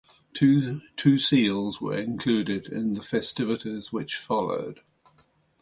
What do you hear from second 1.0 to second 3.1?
seals were included in the